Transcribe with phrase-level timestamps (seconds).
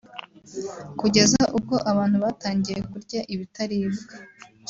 [0.99, 4.15] kugeza ubwo abantu batangiye kurya ibitaribwa